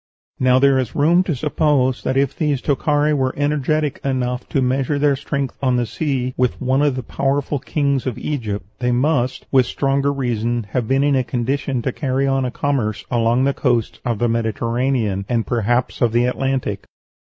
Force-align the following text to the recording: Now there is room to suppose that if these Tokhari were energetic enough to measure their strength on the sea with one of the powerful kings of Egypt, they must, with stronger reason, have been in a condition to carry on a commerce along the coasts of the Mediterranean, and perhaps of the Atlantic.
Now 0.39 0.57
there 0.57 0.79
is 0.79 0.95
room 0.95 1.21
to 1.25 1.35
suppose 1.35 2.01
that 2.01 2.17
if 2.17 2.35
these 2.35 2.59
Tokhari 2.59 3.13
were 3.13 3.35
energetic 3.37 3.99
enough 4.03 4.49
to 4.49 4.59
measure 4.59 4.97
their 4.97 5.15
strength 5.15 5.55
on 5.61 5.75
the 5.75 5.85
sea 5.85 6.33
with 6.37 6.59
one 6.59 6.81
of 6.81 6.95
the 6.95 7.03
powerful 7.03 7.59
kings 7.59 8.07
of 8.07 8.17
Egypt, 8.17 8.65
they 8.79 8.91
must, 8.91 9.45
with 9.51 9.67
stronger 9.67 10.11
reason, 10.11 10.63
have 10.71 10.87
been 10.87 11.03
in 11.03 11.15
a 11.15 11.23
condition 11.23 11.83
to 11.83 11.91
carry 11.91 12.25
on 12.25 12.45
a 12.45 12.49
commerce 12.51 13.05
along 13.11 13.43
the 13.43 13.53
coasts 13.53 13.99
of 14.03 14.17
the 14.17 14.27
Mediterranean, 14.27 15.23
and 15.29 15.45
perhaps 15.45 16.01
of 16.01 16.13
the 16.13 16.25
Atlantic. 16.25 16.87